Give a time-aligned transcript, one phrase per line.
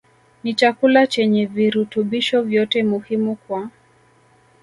[0.43, 3.69] ni chakula chenye virutubisho vyote muhimu kwa